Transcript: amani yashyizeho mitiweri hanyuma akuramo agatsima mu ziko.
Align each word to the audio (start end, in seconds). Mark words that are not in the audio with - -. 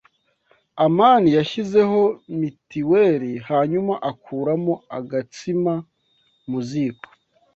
amani 0.85 1.29
yashyizeho 1.37 2.01
mitiweri 2.39 3.31
hanyuma 3.49 3.93
akuramo 4.11 4.73
agatsima 4.97 5.73
mu 6.49 6.59
ziko. 6.69 7.07